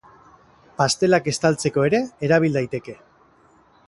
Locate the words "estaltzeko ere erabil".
1.33-2.57